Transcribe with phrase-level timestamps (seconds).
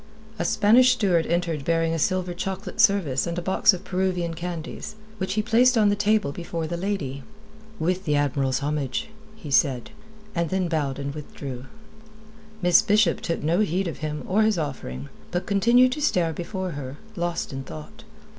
[0.39, 4.95] A Spanish steward entered bearing a silver chocolate service and a box of Peruvian candies,
[5.19, 7.21] which he placed on the table before the lady.
[7.79, 9.91] "With the Admiral's homage," he said,
[10.33, 11.65] then bowed, and withdrew.
[12.63, 16.71] Miss Bishop took no heed of him or his offering, but continued to stare before
[16.71, 18.03] her, lost in thought.